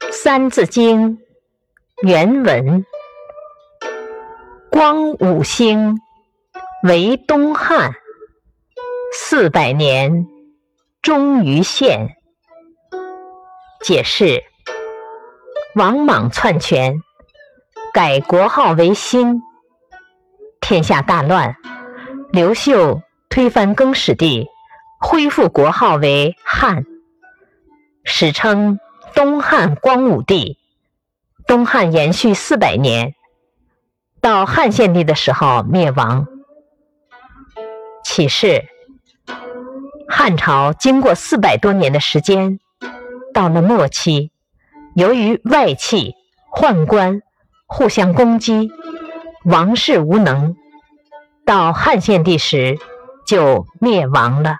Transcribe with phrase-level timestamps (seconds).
[0.12, 1.18] 《三字经》
[2.02, 2.84] 原文：
[4.70, 6.00] 光武兴，
[6.82, 7.92] 为东汉，
[9.12, 10.26] 四百年，
[11.00, 12.16] 终于现。
[13.84, 14.42] 解释：
[15.76, 17.00] 王莽篡权，
[17.92, 19.40] 改国号为新，
[20.60, 21.54] 天下大乱，
[22.32, 24.48] 刘秀推翻更始帝，
[24.98, 26.84] 恢复国号为汉，
[28.06, 28.78] 史称。
[29.14, 30.58] 东汉光武帝，
[31.46, 33.14] 东汉延续四百年，
[34.20, 36.26] 到汉献帝的时候灭亡。
[38.04, 38.66] 启示：
[40.06, 42.60] 汉朝经过四百多年的时间，
[43.32, 44.32] 到了末期，
[44.94, 46.14] 由于外戚、
[46.54, 47.22] 宦官
[47.64, 48.70] 互相攻击，
[49.46, 50.56] 王室无能，
[51.46, 52.76] 到汉献帝时
[53.26, 54.58] 就灭亡了。